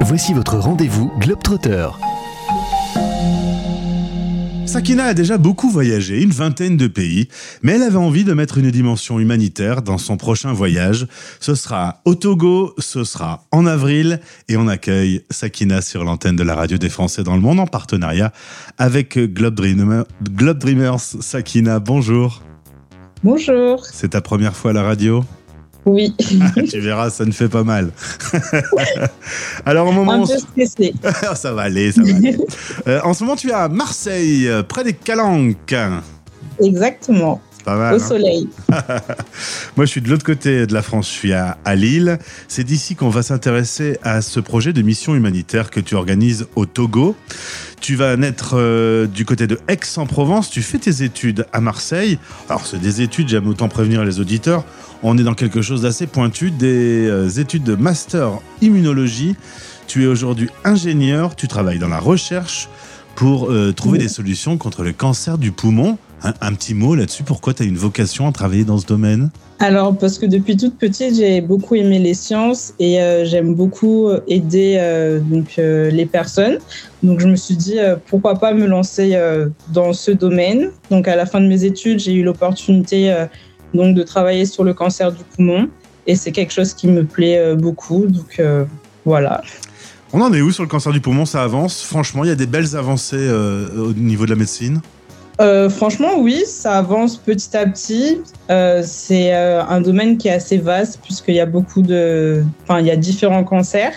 [0.00, 1.90] Voici votre rendez-vous Globetrotter.
[4.74, 7.28] Sakina a déjà beaucoup voyagé, une vingtaine de pays,
[7.62, 11.06] mais elle avait envie de mettre une dimension humanitaire dans son prochain voyage.
[11.38, 14.18] Ce sera au Togo, ce sera en avril,
[14.48, 17.68] et on accueille Sakina sur l'antenne de la radio des Français dans le monde en
[17.68, 18.32] partenariat
[18.76, 20.98] avec Globe, Dreamer, Globe Dreamers.
[20.98, 22.42] Sakina, bonjour.
[23.22, 23.86] Bonjour.
[23.86, 25.24] C'est ta première fois à la radio?
[25.86, 26.14] Oui.
[26.70, 27.90] tu verras, ça ne fait pas mal.
[29.66, 30.24] Alors, au moment.
[30.24, 30.94] Un peu stressé.
[31.34, 32.36] ça va aller, ça va aller.
[32.86, 35.74] Euh, en ce moment, tu es à Marseille, près des Calanques.
[36.60, 37.40] Exactement.
[37.64, 37.94] Pas mal.
[37.94, 38.06] Au hein.
[38.06, 38.48] soleil.
[39.76, 42.18] Moi, je suis de l'autre côté de la France, je suis à, à Lille.
[42.46, 46.66] C'est d'ici qu'on va s'intéresser à ce projet de mission humanitaire que tu organises au
[46.66, 47.16] Togo.
[47.80, 50.50] Tu vas naître euh, du côté de Aix-en-Provence.
[50.50, 52.18] Tu fais tes études à Marseille.
[52.48, 54.64] Alors, c'est des études, j'aime autant prévenir les auditeurs.
[55.02, 59.36] On est dans quelque chose d'assez pointu, des euh, études de master immunologie.
[59.86, 62.68] Tu es aujourd'hui ingénieur, tu travailles dans la recherche
[63.14, 65.98] pour euh, trouver des solutions contre le cancer du poumon.
[66.24, 69.30] Un, un petit mot là-dessus, pourquoi tu as une vocation à travailler dans ce domaine?
[69.58, 74.08] Alors, parce que depuis toute petite, j'ai beaucoup aimé les sciences et euh, j'aime beaucoup
[74.26, 76.58] aider euh, donc, euh, les personnes.
[77.02, 80.70] Donc, je me suis dit, euh, pourquoi pas me lancer euh, dans ce domaine.
[80.90, 83.26] Donc, à la fin de mes études, j'ai eu l'opportunité euh,
[83.74, 85.68] donc de travailler sur le cancer du poumon
[86.06, 88.06] et c'est quelque chose qui me plaît euh, beaucoup.
[88.06, 88.64] Donc, euh,
[89.04, 89.42] voilà.
[90.12, 91.26] On en est où sur le cancer du poumon?
[91.26, 91.82] Ça avance?
[91.82, 94.80] Franchement, il y a des belles avancées euh, au niveau de la médecine?
[95.40, 98.20] Euh, franchement, oui, ça avance petit à petit.
[98.50, 102.80] Euh, c'est euh, un domaine qui est assez vaste puisqu'il y a beaucoup de, enfin,
[102.80, 103.92] il y a différents cancers.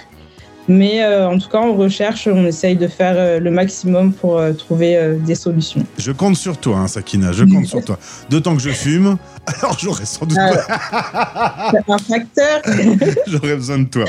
[0.69, 5.33] Mais en tout cas, en recherche, on essaye de faire le maximum pour trouver des
[5.35, 5.85] solutions.
[5.97, 7.97] Je compte sur toi, hein, Sakina, je compte sur toi.
[8.29, 9.15] D'autant que je fume,
[9.45, 10.37] alors j'aurais sans doute
[11.71, 12.61] C'est un facteur.
[13.27, 14.03] j'aurais besoin de toi.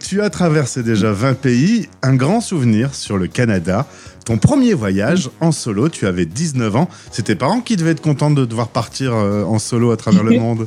[0.00, 3.86] Tu as traversé déjà 20 pays, un grand souvenir sur le Canada.
[4.24, 6.88] Ton premier voyage en solo, tu avais 19 ans.
[7.10, 10.22] C'est tes parents qui devaient être contents de devoir partir euh, en solo à travers
[10.22, 10.66] le monde?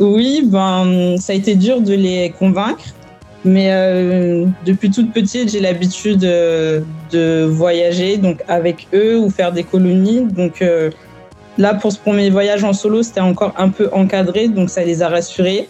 [0.00, 2.84] Oui, ben, ça a été dur de les convaincre.
[3.44, 6.80] Mais euh, depuis toute petite, j'ai l'habitude euh,
[7.10, 10.26] de voyager donc avec eux ou faire des colonies.
[10.26, 10.90] Donc euh,
[11.58, 15.02] là, pour ce premier voyage en solo, c'était encore un peu encadré, donc ça les
[15.02, 15.68] a rassurés.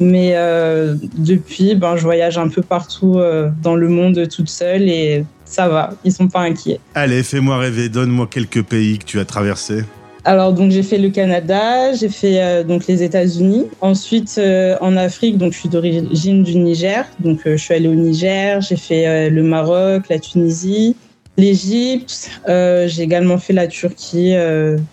[0.00, 4.88] Mais euh, depuis, ben, je voyage un peu partout euh, dans le monde toute seule
[4.88, 6.80] et ça va, ils sont pas inquiets.
[6.94, 9.84] Allez, fais-moi rêver, donne-moi quelques pays que tu as traversés.
[10.24, 13.66] Alors donc j'ai fait le Canada, j'ai fait euh, donc les États-Unis.
[13.80, 17.88] Ensuite euh, en Afrique, donc je suis d'origine du Niger, donc euh, je suis allée
[17.88, 20.94] au Niger, j'ai fait le Maroc, la Tunisie,
[21.36, 22.30] l'Égypte.
[22.46, 24.34] j'ai également fait la Turquie.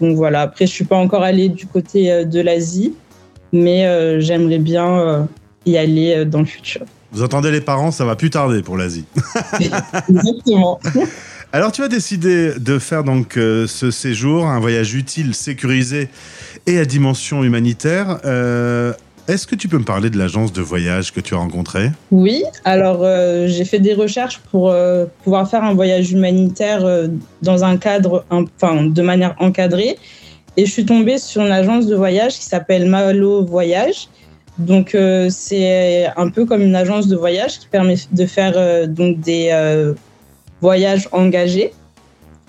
[0.02, 0.42] donc voilà.
[0.42, 2.94] Après je suis pas encore allée du côté de l'Asie,
[3.52, 5.24] mais euh, j'aimerais bien euh,
[5.66, 6.82] y aller euh, dans le futur.
[7.12, 9.06] Vous entendez les parents, ça va plus tarder pour l'Asie.
[10.10, 10.80] Exactement.
[11.52, 16.10] Alors tu as décidé de faire donc euh, ce séjour, un voyage utile, sécurisé
[16.68, 18.20] et à dimension humanitaire.
[18.26, 18.94] Euh,
[19.28, 21.90] Est-ce que tu peux me parler de l'agence de voyage que tu as rencontrée?
[22.12, 24.72] Oui, alors euh, j'ai fait des recherches pour
[25.24, 26.86] pouvoir faire un voyage humanitaire
[27.42, 29.98] dans un cadre, enfin de manière encadrée,
[30.60, 34.10] et je suis tombée sur une agence de voyage qui s'appelle Malo Voyage.
[34.58, 38.86] Donc euh, c'est un peu comme une agence de voyage qui permet de faire euh,
[38.86, 39.94] donc des euh,
[40.60, 41.72] voyages engagés.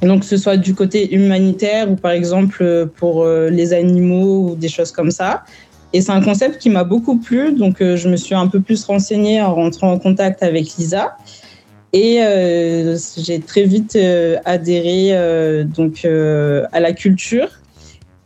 [0.03, 4.69] Donc que ce soit du côté humanitaire ou par exemple pour les animaux ou des
[4.69, 5.45] choses comme ça.
[5.93, 8.83] Et c'est un concept qui m'a beaucoup plu, donc je me suis un peu plus
[8.85, 11.17] renseignée en rentrant en contact avec Lisa.
[11.93, 12.19] Et
[13.19, 13.99] j'ai très vite
[14.47, 17.60] adhéré donc, à la culture.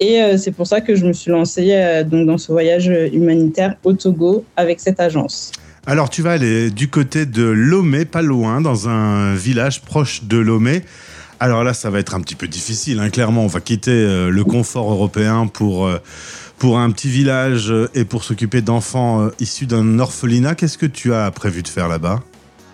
[0.01, 2.90] Et euh, c'est pour ça que je me suis lancée euh, donc, dans ce voyage
[3.12, 5.53] humanitaire au Togo avec cette agence.
[5.86, 10.38] Alors tu vas aller du côté de Lomé, pas loin, dans un village proche de
[10.38, 10.82] Lomé.
[11.40, 13.11] Alors là, ça va être un petit peu difficile, hein.
[13.11, 13.45] clairement.
[13.45, 15.99] On va quitter euh, le confort européen pour, euh,
[16.59, 20.55] pour un petit village euh, et pour s'occuper d'enfants issus d'un orphelinat.
[20.55, 22.22] Qu'est-ce que tu as prévu de faire là-bas?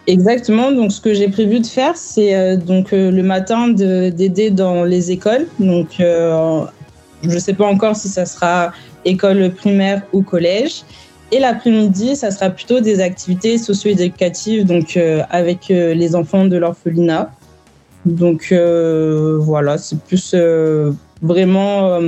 [0.07, 0.71] Exactement.
[0.71, 5.11] Donc, ce que j'ai prévu de faire, c'est donc le matin de- d'aider dans les
[5.11, 5.47] écoles.
[5.59, 6.01] Donc,
[7.23, 8.73] je ne sais pas encore si ça sera
[9.05, 10.83] école primaire ou collège.
[11.33, 16.57] Et l'après-midi, ça sera plutôt des activités socio-éducatives, donc euh, avec euh, les enfants de
[16.57, 17.31] l'orphelinat.
[18.05, 20.35] Donc euh, voilà, c'est plus
[21.23, 22.01] vraiment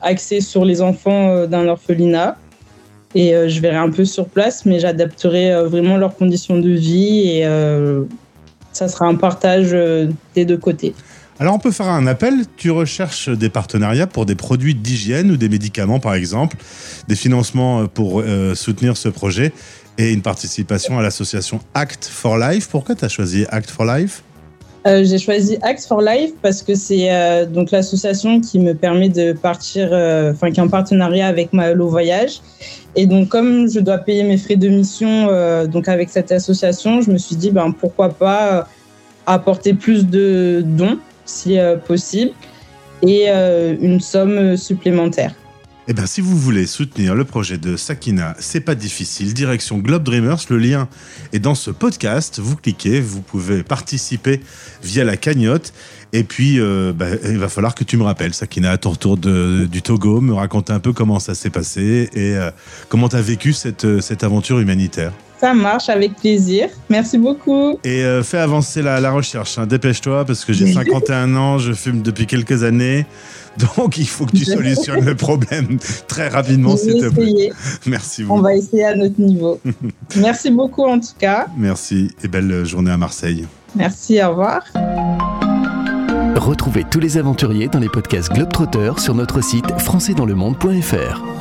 [0.00, 2.36] axé sur les enfants d'un orphelinat.
[3.14, 7.46] Et je verrai un peu sur place, mais j'adapterai vraiment leurs conditions de vie et
[8.72, 9.76] ça sera un partage
[10.34, 10.94] des deux côtés.
[11.40, 15.36] Alors on peut faire un appel, tu recherches des partenariats pour des produits d'hygiène ou
[15.36, 16.56] des médicaments par exemple,
[17.08, 19.52] des financements pour euh, soutenir ce projet
[19.98, 22.68] et une participation à l'association Act for Life.
[22.68, 24.22] Pourquoi tu as choisi Act for Life?
[24.86, 29.08] Euh, j'ai choisi Act for Life parce que c'est euh, donc l'association qui me permet
[29.08, 32.42] de partir, enfin qui est en partenariat avec Mahalo Voyage.
[32.94, 35.26] Et donc comme je dois payer mes frais de mission
[35.66, 38.68] donc avec cette association, je me suis dit ben pourquoi pas
[39.26, 42.32] apporter plus de dons si euh, possible
[43.02, 45.34] et euh, une somme supplémentaire.
[45.86, 49.34] Eh bien, si vous voulez soutenir le projet de Sakina, c'est pas difficile.
[49.34, 50.88] Direction Globe Dreamers, le lien
[51.34, 52.40] est dans ce podcast.
[52.40, 54.40] Vous cliquez, vous pouvez participer
[54.82, 55.74] via la cagnotte.
[56.14, 59.18] Et puis, euh, bah, il va falloir que tu me rappelles, Sakina, à ton retour
[59.18, 62.34] du Togo, me raconter un peu comment ça s'est passé et
[62.88, 65.12] comment tu as vécu cette, cette aventure humanitaire.
[65.44, 66.70] Ça marche avec plaisir.
[66.88, 67.78] Merci beaucoup.
[67.84, 69.66] Et euh, fais avancer la, la recherche, hein.
[69.66, 73.04] dépêche-toi, parce que j'ai 51 ans, je fume depuis quelques années.
[73.76, 75.76] Donc, il faut que tu solutionnes le problème
[76.08, 77.52] très rapidement, s'il te plaît.
[77.84, 78.42] Merci On beaucoup.
[78.42, 79.60] va essayer à notre niveau.
[80.16, 81.46] Merci beaucoup en tout cas.
[81.58, 83.46] Merci et belle journée à Marseille.
[83.76, 84.62] Merci, au revoir.
[86.36, 91.33] Retrouvez tous les aventuriers dans les podcasts Globetrotter sur notre site françaisdanslemonde.fr.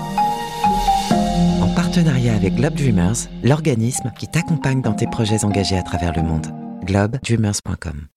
[1.94, 6.24] En partenariat avec Globe Dreamers, l'organisme qui t'accompagne dans tes projets engagés à travers le
[6.24, 6.48] monde.
[6.86, 8.08] globedreamers.com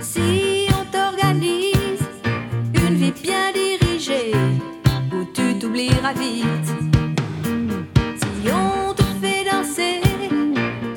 [0.00, 2.06] Si on t'organise
[2.72, 4.30] une vie bien dirigée,
[5.12, 6.72] où tu t'oublieras vite.
[8.16, 10.02] Si on te fait danser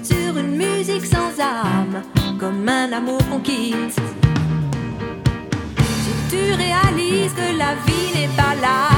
[0.03, 2.03] sur une musique sans âme,
[2.39, 3.99] comme un amour qu'on quitte.
[6.53, 8.94] Réalises que la vie n'est pas là,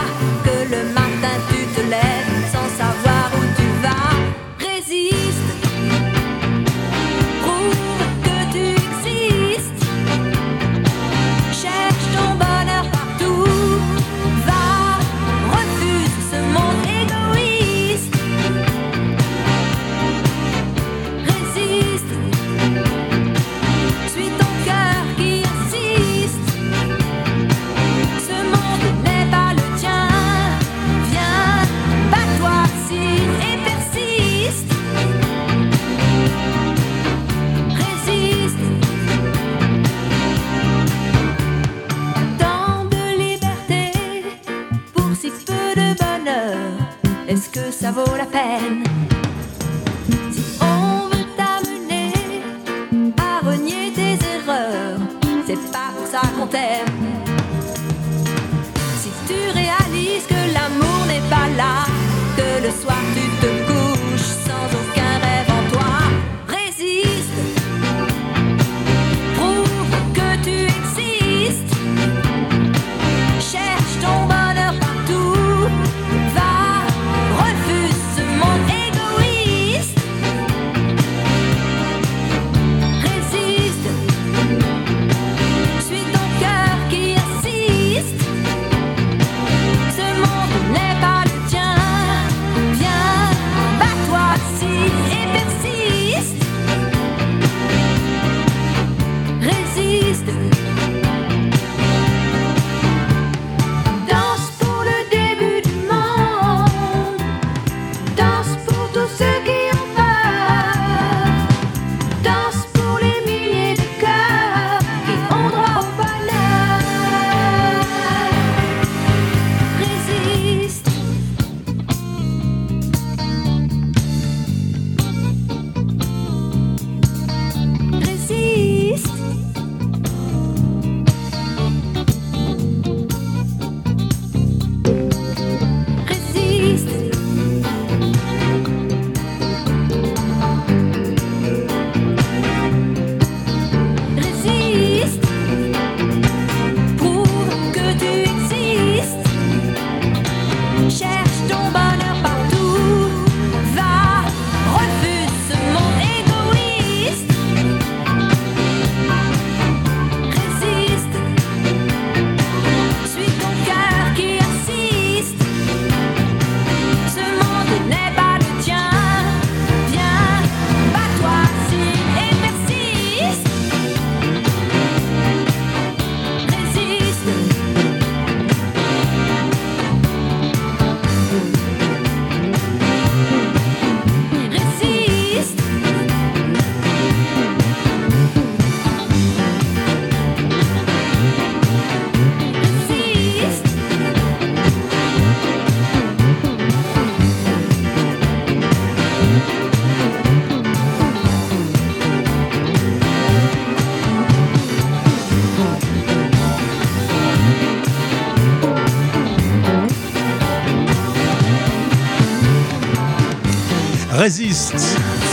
[214.27, 214.75] Résiste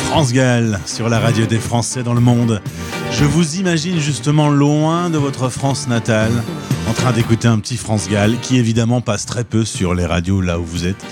[0.07, 2.63] France Gall sur la radio des Français dans le monde.
[3.11, 6.31] Je vous imagine justement loin de votre France natale,
[6.89, 10.41] en train d'écouter un petit France Gall qui évidemment passe très peu sur les radios
[10.41, 11.05] là où vous êtes.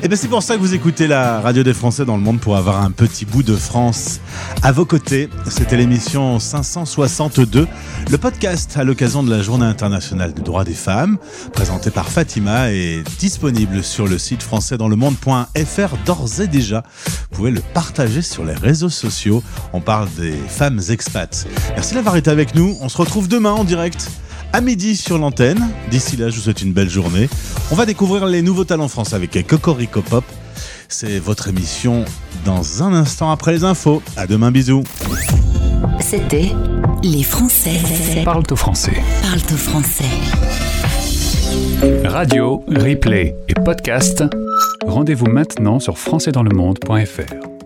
[0.00, 2.38] Et bien c'est pour ça que vous écoutez la radio des Français dans le monde
[2.38, 4.20] pour avoir un petit bout de France
[4.62, 5.28] à vos côtés.
[5.50, 7.66] C'était l'émission 562,
[8.08, 11.18] le podcast à l'occasion de la Journée internationale des droits des femmes,
[11.52, 16.84] présenté par Fatima et disponible sur le site françaisdanslemonde.fr d'ores et déjà.
[17.32, 19.42] Vous pouvez le partager sur les réseaux sociaux.
[19.72, 21.48] On parle des femmes expats.
[21.74, 22.76] Merci d'avoir été avec nous.
[22.80, 24.08] On se retrouve demain en direct
[24.52, 25.68] à midi sur l'antenne.
[25.90, 27.28] D'ici là, je vous souhaite une belle journée.
[27.70, 30.24] On va découvrir les nouveaux talents français avec Cocorico Pop.
[30.88, 32.04] C'est votre émission
[32.44, 34.02] dans un instant après les infos.
[34.16, 34.84] À demain, bisous.
[36.00, 36.52] C'était
[37.02, 37.80] Les Français.
[38.24, 39.02] Parle au français.
[39.22, 40.04] Parle au français.
[42.04, 44.24] Radio, replay et podcast.
[44.86, 47.57] Rendez-vous maintenant sur françaisdanslemonde.fr.